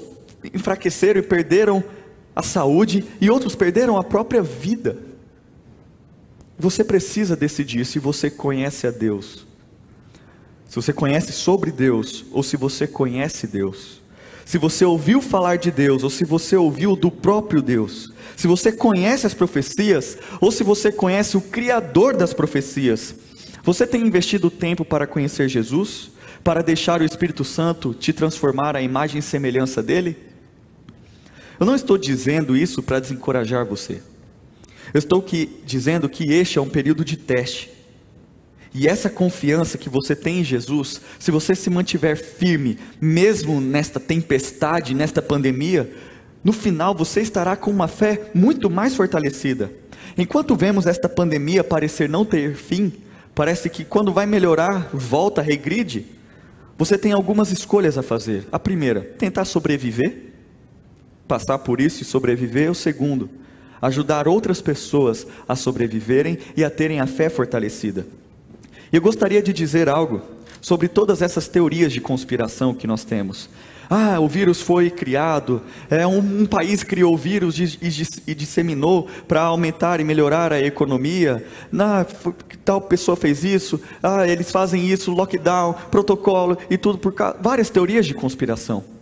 [0.53, 1.83] enfraqueceram e perderam
[2.35, 4.97] a saúde, e outros perderam a própria vida.
[6.57, 9.45] Você precisa decidir se você conhece a Deus,
[10.67, 14.01] se você conhece sobre Deus ou se você conhece Deus.
[14.45, 18.13] Se você ouviu falar de Deus ou se você ouviu do próprio Deus.
[18.37, 23.15] Se você conhece as profecias ou se você conhece o Criador das profecias.
[23.63, 26.11] Você tem investido tempo para conhecer Jesus?
[26.43, 30.15] Para deixar o Espírito Santo te transformar à imagem e semelhança dele?
[31.59, 34.01] Eu não estou dizendo isso para desencorajar você.
[34.95, 37.69] Eu estou aqui dizendo que este é um período de teste.
[38.73, 43.99] E essa confiança que você tem em Jesus, se você se mantiver firme, mesmo nesta
[43.99, 45.93] tempestade, nesta pandemia,
[46.41, 49.69] no final você estará com uma fé muito mais fortalecida.
[50.17, 52.93] Enquanto vemos esta pandemia parecer não ter fim,
[53.35, 56.05] parece que quando vai melhorar, volta, regride,
[56.77, 58.47] você tem algumas escolhas a fazer.
[58.49, 60.31] A primeira, tentar sobreviver,
[61.27, 62.71] passar por isso e sobreviver.
[62.71, 63.29] O segundo,
[63.81, 68.05] ajudar outras pessoas a sobreviverem e a terem a fé fortalecida.
[68.91, 70.21] E eu gostaria de dizer algo
[70.61, 73.49] sobre todas essas teorias de conspiração que nós temos.
[73.89, 78.33] Ah, o vírus foi criado, é um, um país criou o vírus e, e, e
[78.33, 81.45] disseminou para aumentar e melhorar a economia.
[81.77, 82.05] Ah,
[82.63, 83.79] tal pessoa fez isso.
[84.01, 87.13] Ah, eles fazem isso, lockdown, protocolo e tudo por.
[87.39, 88.94] Várias teorias de conspiração.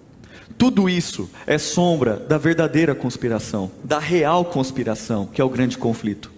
[0.58, 6.32] Tudo isso é sombra da verdadeira conspiração, da real conspiração, que é o grande conflito.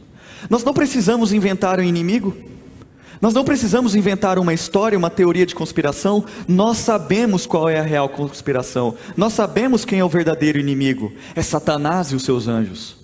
[0.50, 2.36] Nós não precisamos inventar um inimigo,
[3.22, 7.84] nós não precisamos inventar uma história, uma teoria de conspiração, nós sabemos qual é a
[7.84, 12.98] real conspiração, nós sabemos quem é o verdadeiro inimigo: é Satanás e os seus anjos.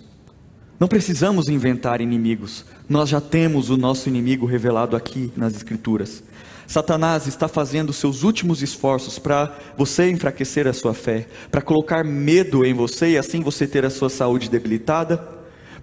[0.80, 6.24] Não precisamos inventar inimigos, nós já temos o nosso inimigo revelado aqui nas Escrituras.
[6.72, 12.66] Satanás está fazendo seus últimos esforços para você enfraquecer a sua fé, para colocar medo
[12.66, 15.22] em você e assim você ter a sua saúde debilitada,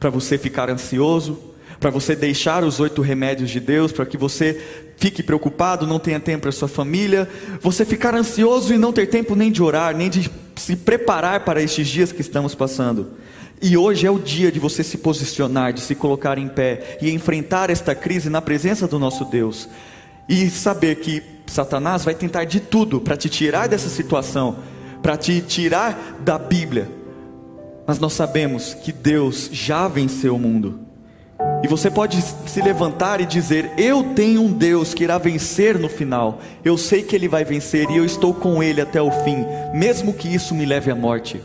[0.01, 1.39] para você ficar ansioso,
[1.79, 4.59] para você deixar os oito remédios de Deus, para que você
[4.97, 7.29] fique preocupado, não tenha tempo para sua família,
[7.61, 11.61] você ficar ansioso e não ter tempo nem de orar, nem de se preparar para
[11.61, 13.11] estes dias que estamos passando.
[13.61, 17.11] E hoje é o dia de você se posicionar, de se colocar em pé e
[17.11, 19.69] enfrentar esta crise na presença do nosso Deus
[20.29, 24.57] e saber que Satanás vai tentar de tudo para te tirar dessa situação,
[25.03, 26.91] para te tirar da Bíblia.
[27.87, 30.81] Mas nós sabemos que Deus já venceu o mundo.
[31.63, 35.89] E você pode se levantar e dizer: Eu tenho um Deus que irá vencer no
[35.89, 36.41] final.
[36.65, 40.13] Eu sei que Ele vai vencer e eu estou com Ele até o fim, mesmo
[40.13, 41.41] que isso me leve à morte.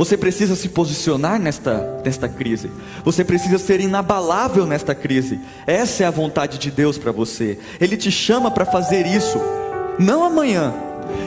[0.00, 2.70] Você precisa se posicionar nesta, nesta crise.
[3.04, 5.38] Você precisa ser inabalável nesta crise.
[5.66, 7.58] Essa é a vontade de Deus para você.
[7.78, 9.38] Ele te chama para fazer isso,
[9.98, 10.72] não amanhã.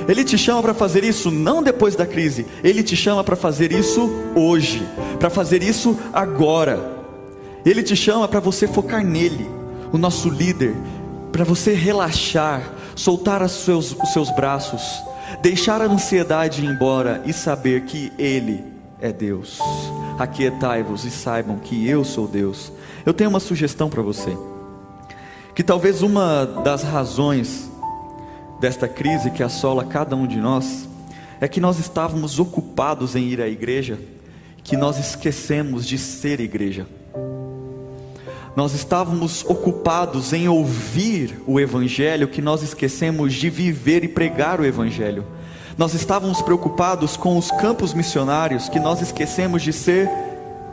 [0.07, 2.47] Ele te chama para fazer isso não depois da crise.
[2.63, 4.83] Ele te chama para fazer isso hoje,
[5.19, 6.79] para fazer isso agora.
[7.63, 9.47] Ele te chama para você focar nele,
[9.91, 10.73] o nosso líder,
[11.31, 14.81] para você relaxar, soltar seus, os seus braços
[15.41, 18.63] deixar a ansiedade embora e saber que Ele
[19.01, 19.59] é Deus.
[20.17, 22.71] aquietai-vos e saibam que eu sou Deus.
[23.05, 24.37] Eu tenho uma sugestão para você.
[25.55, 27.69] Que talvez uma das razões
[28.59, 30.87] desta crise que assola cada um de nós
[31.41, 33.99] é que nós estávamos ocupados em ir à igreja,
[34.63, 36.87] que nós esquecemos de ser igreja.
[38.55, 44.65] Nós estávamos ocupados em ouvir o Evangelho, que nós esquecemos de viver e pregar o
[44.65, 45.25] Evangelho.
[45.75, 50.07] Nós estávamos preocupados com os campos missionários, que nós esquecemos de ser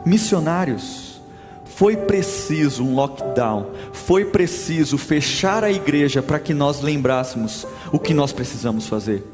[0.05, 1.19] missionários.
[1.65, 8.13] Foi preciso um lockdown, foi preciso fechar a igreja para que nós lembrássemos o que
[8.13, 9.25] nós precisamos fazer.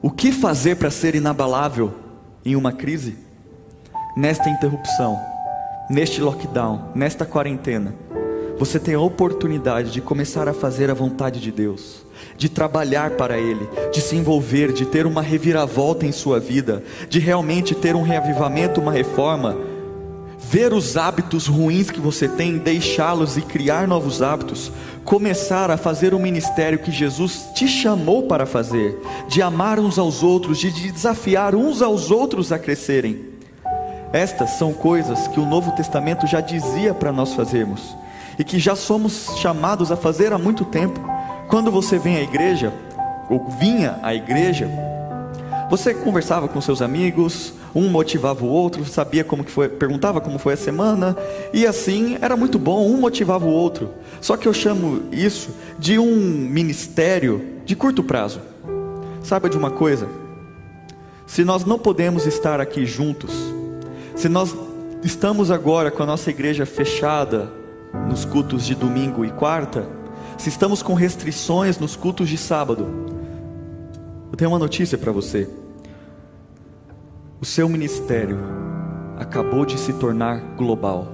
[0.00, 1.92] O que fazer para ser inabalável
[2.42, 3.18] em uma crise?
[4.16, 5.37] Nesta interrupção
[5.88, 7.94] neste lockdown, nesta quarentena,
[8.58, 12.04] você tem a oportunidade de começar a fazer a vontade de Deus,
[12.36, 17.18] de trabalhar para Ele, de se envolver, de ter uma reviravolta em sua vida, de
[17.18, 19.56] realmente ter um reavivamento, uma reforma,
[20.50, 24.72] ver os hábitos ruins que você tem, deixá-los e criar novos hábitos,
[25.04, 28.98] começar a fazer o ministério que Jesus te chamou para fazer,
[29.28, 33.27] de amar uns aos outros, de desafiar uns aos outros a crescerem.
[34.12, 37.96] Estas são coisas que o Novo Testamento já dizia para nós fazermos
[38.38, 41.00] e que já somos chamados a fazer há muito tempo.
[41.48, 42.72] Quando você vem à igreja,
[43.28, 44.70] ou vinha à igreja,
[45.68, 50.38] você conversava com seus amigos, um motivava o outro, sabia como que foi, perguntava como
[50.38, 51.14] foi a semana,
[51.52, 53.90] e assim era muito bom, um motivava o outro.
[54.20, 58.40] Só que eu chamo isso de um ministério de curto prazo.
[59.22, 60.08] Saiba de uma coisa?
[61.26, 63.47] Se nós não podemos estar aqui juntos,
[64.18, 64.52] se nós
[65.04, 67.48] estamos agora com a nossa igreja fechada
[68.08, 69.86] nos cultos de domingo e quarta,
[70.36, 72.88] se estamos com restrições nos cultos de sábado,
[74.28, 75.48] eu tenho uma notícia para você.
[77.40, 78.40] O seu ministério
[79.16, 81.06] acabou de se tornar global,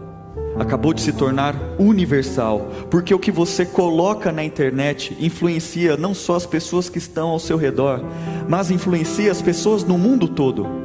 [0.58, 6.36] acabou de se tornar universal, porque o que você coloca na internet influencia não só
[6.36, 8.00] as pessoas que estão ao seu redor,
[8.48, 10.83] mas influencia as pessoas no mundo todo.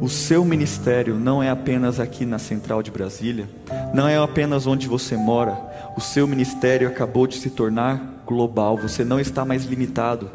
[0.00, 3.48] O seu ministério não é apenas aqui na Central de Brasília,
[3.92, 5.58] não é apenas onde você mora.
[5.96, 10.30] O seu ministério acabou de se tornar global, você não está mais limitado.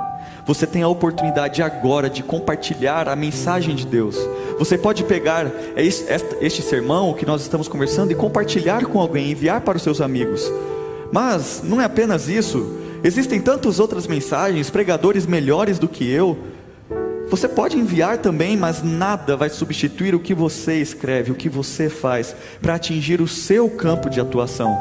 [0.45, 4.17] Você tem a oportunidade agora de compartilhar a mensagem de Deus.
[4.59, 9.77] Você pode pegar este sermão que nós estamos conversando e compartilhar com alguém, enviar para
[9.77, 10.51] os seus amigos.
[11.09, 12.79] Mas não é apenas isso.
[13.01, 16.37] Existem tantas outras mensagens, pregadores melhores do que eu,
[17.35, 21.89] você pode enviar também, mas nada vai substituir o que você escreve, o que você
[21.89, 24.71] faz, para atingir o seu campo de atuação.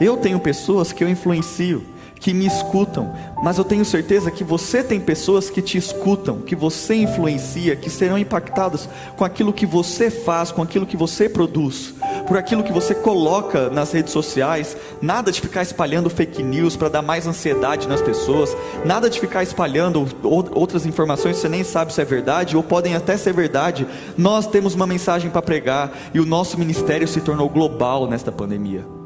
[0.00, 1.86] Eu tenho pessoas que eu influencio,
[2.20, 6.54] que me escutam, mas eu tenho certeza que você tem pessoas que te escutam, que
[6.54, 11.94] você influencia, que serão impactadas com aquilo que você faz, com aquilo que você produz,
[12.28, 14.76] por aquilo que você coloca nas redes sociais.
[15.00, 18.54] Nada de ficar espalhando fake news para dar mais ansiedade nas pessoas,
[18.84, 22.94] nada de ficar espalhando outras informações que você nem sabe se é verdade ou podem
[22.94, 23.86] até ser verdade.
[24.16, 28.99] Nós temos uma mensagem para pregar e o nosso ministério se tornou global nesta pandemia.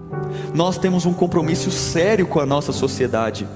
[0.54, 3.46] Nós temos um compromisso sério com a nossa sociedade.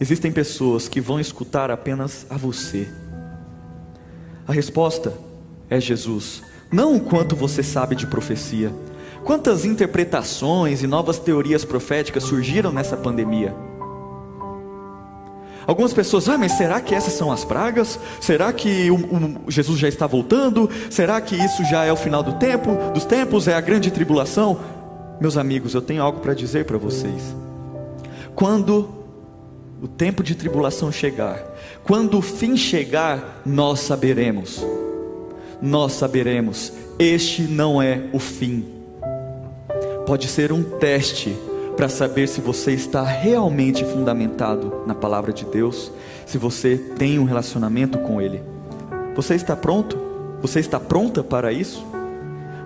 [0.00, 2.88] Existem pessoas que vão escutar apenas a você.
[4.46, 5.12] A resposta
[5.70, 6.42] é Jesus.
[6.70, 8.72] Não o quanto você sabe de profecia.
[9.24, 13.54] Quantas interpretações e novas teorias proféticas surgiram nessa pandemia?
[15.66, 17.98] Algumas pessoas, ah, mas será que essas são as pragas?
[18.20, 20.70] Será que o, o, Jesus já está voltando?
[20.90, 24.58] Será que isso já é o final do tempo, dos tempos, é a grande tribulação?
[25.20, 27.34] Meus amigos, eu tenho algo para dizer para vocês.
[28.34, 28.88] Quando
[29.82, 31.42] o tempo de tribulação chegar,
[31.82, 34.64] quando o fim chegar, nós saberemos.
[35.60, 38.64] Nós saberemos, este não é o fim.
[40.06, 41.36] Pode ser um teste
[41.76, 45.92] para saber se você está realmente fundamentado na palavra de Deus,
[46.24, 48.42] se você tem um relacionamento com Ele.
[49.14, 49.98] Você está pronto?
[50.40, 51.84] Você está pronta para isso?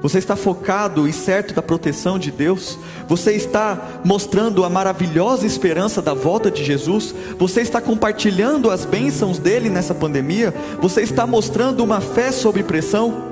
[0.03, 2.79] Você está focado e certo da proteção de Deus?
[3.07, 7.15] Você está mostrando a maravilhosa esperança da volta de Jesus?
[7.39, 10.55] Você está compartilhando as bênçãos dele nessa pandemia?
[10.81, 13.25] Você está mostrando uma fé sob pressão?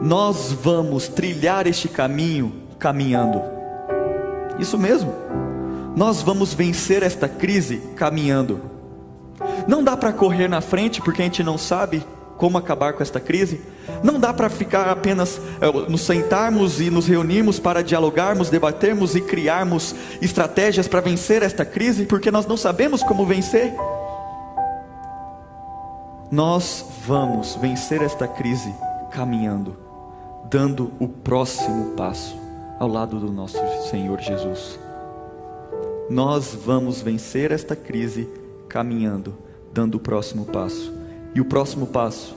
[0.00, 3.51] Nós vamos trilhar este caminho caminhando.
[4.58, 5.14] Isso mesmo.
[5.94, 8.60] Nós vamos vencer esta crise caminhando.
[9.66, 12.04] Não dá para correr na frente porque a gente não sabe
[12.36, 13.60] como acabar com esta crise.
[14.02, 19.20] Não dá para ficar apenas é, nos sentarmos e nos reunirmos para dialogarmos, debatermos e
[19.20, 23.72] criarmos estratégias para vencer esta crise, porque nós não sabemos como vencer.
[26.30, 28.74] Nós vamos vencer esta crise
[29.10, 29.76] caminhando,
[30.48, 32.41] dando o próximo passo
[32.82, 33.58] ao lado do nosso
[33.88, 34.76] Senhor Jesus.
[36.10, 38.28] Nós vamos vencer esta crise
[38.68, 39.38] caminhando,
[39.72, 40.92] dando o próximo passo.
[41.32, 42.34] E o próximo passo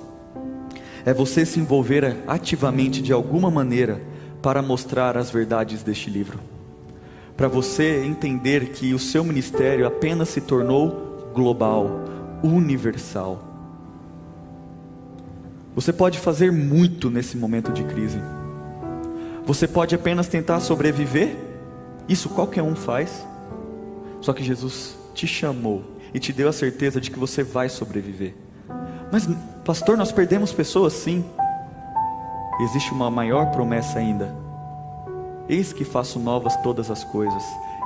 [1.04, 4.00] é você se envolver ativamente de alguma maneira
[4.40, 6.40] para mostrar as verdades deste livro.
[7.36, 11.90] Para você entender que o seu ministério apenas se tornou global,
[12.44, 13.44] universal.
[15.74, 18.20] Você pode fazer muito nesse momento de crise.
[19.46, 21.36] Você pode apenas tentar sobreviver.
[22.08, 23.26] Isso qualquer um faz.
[24.22, 25.84] Só que Jesus te chamou
[26.14, 28.34] e te deu a certeza de que você vai sobreviver.
[29.12, 29.28] Mas,
[29.64, 31.24] pastor, nós perdemos pessoas sim.
[32.62, 34.34] Existe uma maior promessa ainda.
[35.48, 37.44] Eis que faço novas todas as coisas,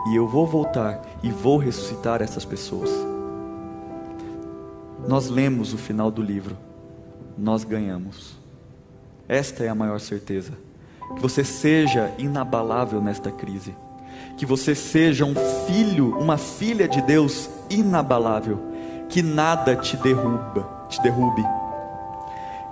[0.08, 2.90] e eu vou voltar e vou ressuscitar essas pessoas.
[5.08, 6.56] Nós lemos o final do livro,
[7.38, 8.38] nós ganhamos.
[9.28, 10.54] Esta é a maior certeza.
[11.16, 13.76] Que você seja inabalável nesta crise.
[14.38, 15.36] Que você seja um
[15.68, 18.60] filho, uma filha de Deus inabalável.
[19.10, 21.44] Que nada te derruba te derrube.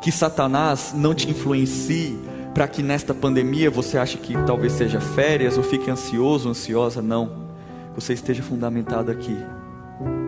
[0.02, 2.20] Que Satanás não te influencie
[2.54, 7.02] para que nesta pandemia você ache que talvez seja férias ou fique ansioso, ansiosa.
[7.02, 7.48] Não.
[7.96, 9.36] Você esteja fundamentado aqui,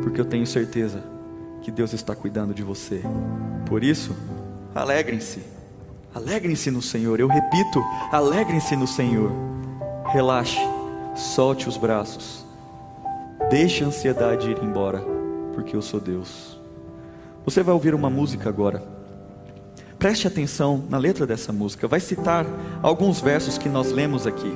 [0.01, 1.03] porque eu tenho certeza
[1.61, 3.03] que Deus está cuidando de você.
[3.67, 4.15] Por isso,
[4.73, 5.58] alegrem-se.
[6.19, 7.17] Alegrem-se no Senhor.
[7.17, 9.31] Eu repito, alegrem-se no Senhor.
[10.11, 10.59] Relaxe,
[11.15, 12.45] solte os braços.
[13.49, 15.01] Deixe a ansiedade ir embora,
[15.53, 16.59] porque eu sou Deus.
[17.45, 18.83] Você vai ouvir uma música agora.
[19.97, 21.87] Preste atenção na letra dessa música.
[21.87, 22.45] Vai citar
[22.83, 24.53] alguns versos que nós lemos aqui.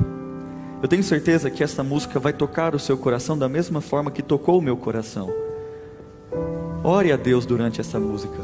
[0.82, 4.22] Eu tenho certeza que essa música vai tocar o seu coração da mesma forma que
[4.22, 5.34] tocou o meu coração.
[6.84, 8.41] Ore a Deus durante essa música.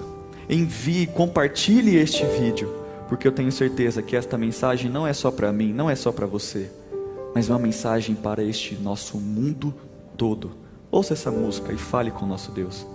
[0.49, 2.78] Envie, compartilhe este vídeo,
[3.09, 6.11] porque eu tenho certeza que esta mensagem não é só para mim, não é só
[6.11, 6.69] para você,
[7.33, 9.73] mas é uma mensagem para este nosso mundo
[10.15, 10.51] todo.
[10.91, 12.85] Ouça essa música e fale com o nosso Deus.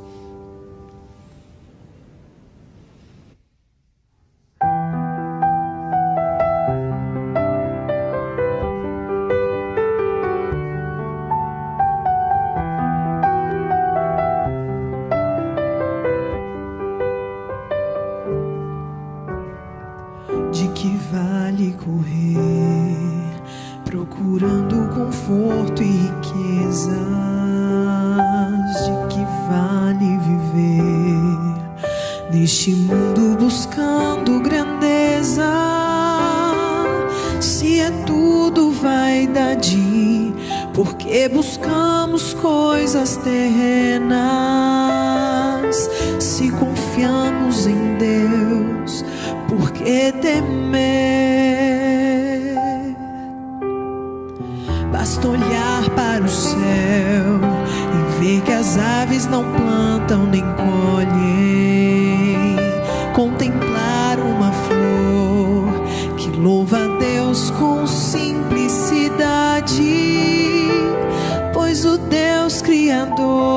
[73.05, 73.54] De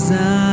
[0.00, 0.49] que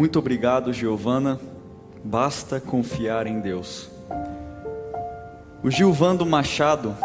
[0.00, 1.38] Muito obrigado, Giovana.
[2.02, 3.90] Basta confiar em Deus.
[5.62, 6.96] O Gilvando Machado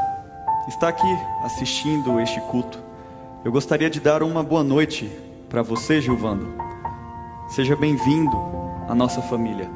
[0.70, 2.80] está aqui assistindo este culto.
[3.44, 5.12] Eu gostaria de dar uma boa noite
[5.50, 6.48] para você, Gilvando.
[7.50, 8.38] Seja bem-vindo
[8.88, 9.70] à nossa família.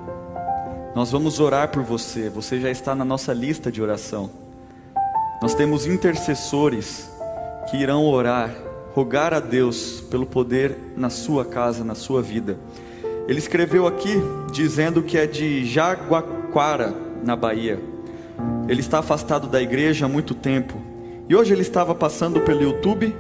[0.95, 2.29] Nós vamos orar por você.
[2.29, 4.29] Você já está na nossa lista de oração.
[5.41, 7.11] Nós temos intercessores
[7.69, 8.55] que irão orar,
[8.95, 12.57] rogar a Deus pelo poder na sua casa, na sua vida.
[13.29, 14.15] Ele escreveu aqui
[14.51, 17.79] dizendo que é de Jaguaquara, na Bahia.
[18.67, 20.81] Ele está afastado da igreja há muito tempo.
[21.29, 23.15] E hoje ele estava passando pelo YouTube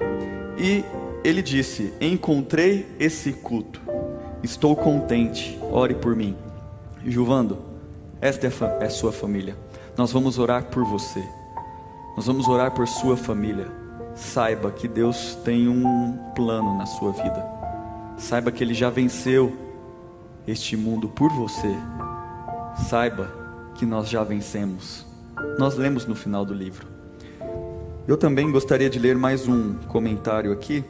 [0.57, 0.83] e
[1.23, 3.79] ele disse: Encontrei esse culto.
[4.41, 5.59] Estou contente.
[5.71, 6.35] Ore por mim.
[7.05, 7.59] Juvando,
[8.19, 9.55] esta é é sua família.
[9.95, 11.23] Nós vamos orar por você.
[12.17, 13.67] Nós vamos orar por sua família.
[14.15, 17.45] Saiba que Deus tem um plano na sua vida.
[18.17, 19.68] Saiba que Ele já venceu
[20.49, 21.75] este mundo por você.
[22.87, 23.31] Saiba
[23.75, 25.05] que nós já vencemos.
[25.57, 26.87] Nós lemos no final do livro.
[28.07, 30.83] Eu também gostaria de ler mais um comentário aqui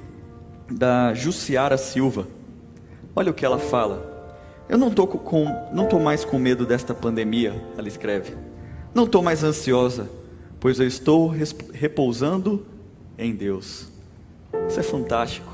[0.72, 2.26] da Jussiara Silva.
[3.16, 4.07] Olha o que ela fala.
[4.70, 8.38] Eu não tô com, não tô mais com medo desta pandemia, ela escreve.
[8.93, 10.10] Não tô mais ansiosa,
[10.60, 11.34] pois eu estou
[11.74, 12.66] repousando
[13.18, 13.88] em Deus.
[14.68, 15.51] Isso é fantástico.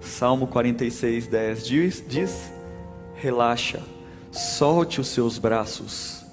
[0.00, 2.59] Salmo 46, 10 diz, diz:
[3.20, 3.80] Relaxa,
[4.32, 6.24] solte os seus braços,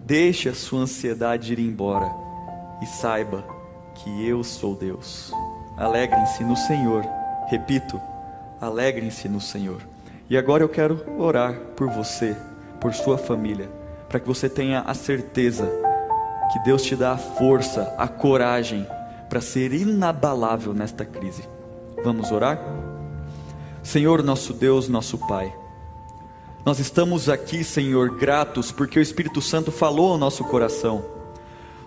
[0.00, 2.10] deixe a sua ansiedade ir embora
[2.82, 3.44] e saiba
[3.94, 5.30] que eu sou Deus.
[5.76, 7.04] Alegrem-se no Senhor,
[7.46, 8.00] repito,
[8.60, 9.80] alegrem-se no Senhor.
[10.28, 12.36] E agora eu quero orar por você,
[12.80, 13.70] por sua família,
[14.08, 15.70] para que você tenha a certeza
[16.52, 18.84] que Deus te dá a força, a coragem
[19.28, 21.44] para ser inabalável nesta crise.
[22.02, 22.58] Vamos orar?
[23.84, 25.54] Senhor, nosso Deus, nosso Pai,
[26.68, 31.02] nós estamos aqui, Senhor, gratos porque o Espírito Santo falou ao nosso coração.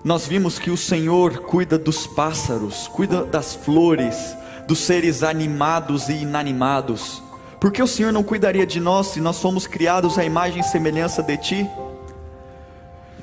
[0.04, 4.36] Nós vimos que o Senhor cuida dos pássaros, cuida das flores,
[4.68, 7.22] dos seres animados e inanimados.
[7.60, 10.64] Por que o Senhor não cuidaria de nós se nós fomos criados à imagem e
[10.64, 11.70] semelhança de Ti?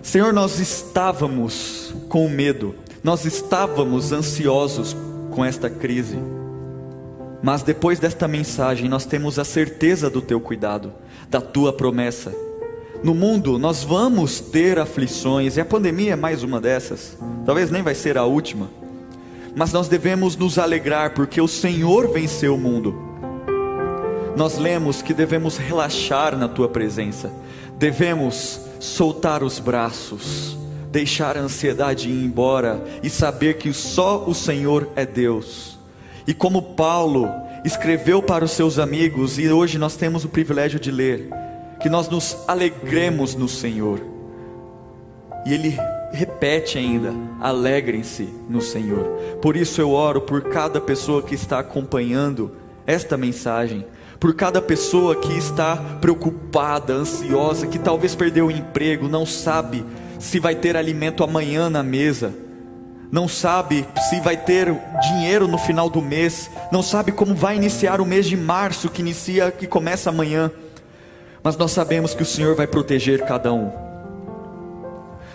[0.00, 4.96] Senhor, nós estávamos com medo, nós estávamos ansiosos
[5.32, 6.20] com esta crise,
[7.42, 10.92] mas depois desta mensagem, nós temos a certeza do Teu cuidado,
[11.28, 12.34] da Tua promessa.
[13.02, 17.16] No mundo, nós vamos ter aflições, e a pandemia é mais uma dessas,
[17.46, 18.68] talvez nem vai ser a última,
[19.54, 23.08] mas nós devemos nos alegrar, porque o Senhor venceu o mundo
[24.38, 27.32] nós lemos que devemos relaxar na tua presença,
[27.76, 30.56] devemos soltar os braços,
[30.92, 35.77] deixar a ansiedade ir embora e saber que só o Senhor é Deus.
[36.28, 37.28] E como Paulo
[37.64, 41.28] escreveu para os seus amigos, e hoje nós temos o privilégio de ler,
[41.80, 44.00] que nós nos alegremos no Senhor.
[45.44, 45.76] E ele
[46.12, 49.04] repete ainda: alegrem-se no Senhor.
[49.42, 52.54] Por isso eu oro por cada pessoa que está acompanhando
[52.86, 53.84] esta mensagem
[54.18, 59.84] por cada pessoa que está preocupada, ansiosa, que talvez perdeu o emprego, não sabe
[60.18, 62.34] se vai ter alimento amanhã na mesa,
[63.10, 68.00] não sabe se vai ter dinheiro no final do mês, não sabe como vai iniciar
[68.00, 70.50] o mês de março que inicia, que começa amanhã.
[71.42, 73.72] Mas nós sabemos que o Senhor vai proteger cada um.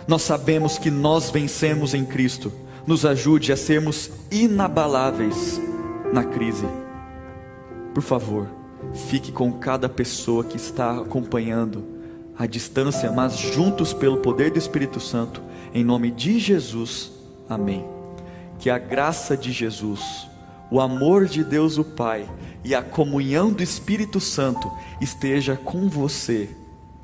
[0.08, 2.52] Nós sabemos que nós vencemos em Cristo.
[2.86, 5.60] Nos ajude a sermos inabaláveis
[6.12, 6.68] na crise.
[7.94, 8.48] Por favor.
[9.08, 11.86] Fique com cada pessoa que está acompanhando
[12.38, 15.42] à distância, mas juntos pelo poder do Espírito Santo,
[15.74, 17.23] em nome de Jesus.
[17.54, 17.86] Amém.
[18.58, 20.28] Que a graça de Jesus,
[20.72, 22.28] o amor de Deus o Pai
[22.64, 26.50] e a comunhão do Espírito Santo esteja com você.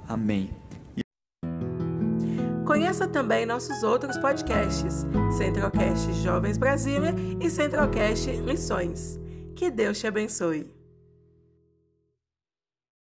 [0.08, 0.50] Amém.
[2.66, 5.06] Conheça também nossos outros podcasts,
[5.38, 9.20] Centralcast Jovens Brasília e Centralcast Missões.
[9.56, 10.78] Que Deus te abençoe.